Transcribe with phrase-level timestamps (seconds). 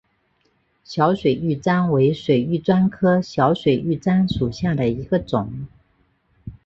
[0.83, 5.67] 小水玉簪为水玉簪科小水玉簪属下的一个种。